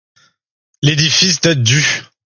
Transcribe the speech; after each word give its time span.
L'édifice 0.81 1.41
date 1.41 1.61
du-. 1.61 1.85